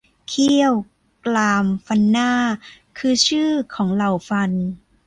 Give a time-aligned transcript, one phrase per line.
[0.27, 0.73] เขี้ยว
[1.25, 2.31] กราม ฟันหน้า
[2.97, 4.51] คือ ชื่อของเหล่าฟัน